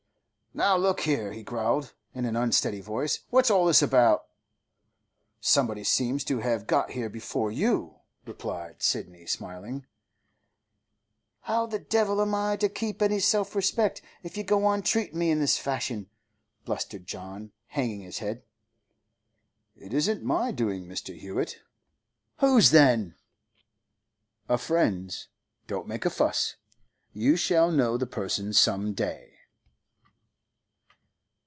'Now, 0.53 0.75
look 0.75 0.99
here,' 0.99 1.31
he 1.31 1.43
growled, 1.43 1.93
in 2.13 2.25
an 2.25 2.35
unsteady 2.35 2.81
voice, 2.81 3.19
'what's 3.29 3.49
all 3.49 3.65
this 3.67 3.81
about?' 3.81 4.25
'Somebody 5.39 5.85
seems 5.85 6.25
to 6.25 6.39
have 6.39 6.67
got 6.67 6.91
here 6.91 7.07
before 7.07 7.49
you,' 7.53 8.01
replied 8.25 8.83
Sidney, 8.83 9.25
smiling. 9.25 9.85
'How 11.43 11.67
the 11.67 11.79
devil 11.79 12.19
am 12.21 12.35
I 12.35 12.57
to 12.57 12.67
keep 12.67 13.01
any 13.01 13.21
self 13.21 13.55
respect 13.55 14.01
if 14.23 14.35
you 14.35 14.43
go 14.43 14.65
on 14.65 14.81
treatin' 14.81 15.17
me 15.17 15.29
in 15.31 15.39
this 15.39 15.57
fashion?' 15.57 16.09
blustered 16.65 17.07
John, 17.07 17.53
hanging 17.67 18.01
his 18.01 18.17
head. 18.17 18.43
'It 19.77 19.93
isn't 19.93 20.21
my 20.21 20.51
doing, 20.51 20.85
Mr. 20.85 21.17
Hewett.' 21.17 21.59
'Whose, 22.39 22.71
then?' 22.71 23.15
'A 24.49 24.57
friend's. 24.57 25.29
Don't 25.67 25.87
make 25.87 26.03
a 26.03 26.09
fuss. 26.09 26.57
You 27.13 27.37
shall 27.37 27.71
know 27.71 27.95
the 27.97 28.05
person 28.05 28.51
some 28.51 28.91
day. 28.93 29.29